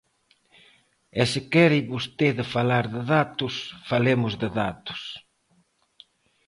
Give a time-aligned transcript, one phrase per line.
[1.19, 3.53] E se quere vostede falar de datos,
[3.89, 5.01] falemos de datos.